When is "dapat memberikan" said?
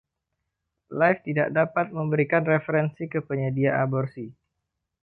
1.59-2.41